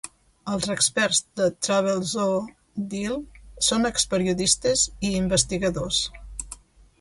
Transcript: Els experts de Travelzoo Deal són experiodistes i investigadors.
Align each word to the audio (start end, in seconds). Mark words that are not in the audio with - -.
Els 0.51 0.69
experts 0.75 1.19
de 1.41 1.49
Travelzoo 1.67 2.39
Deal 2.95 3.19
són 3.69 3.91
experiodistes 3.91 4.87
i 5.11 5.13
investigadors. 5.21 6.01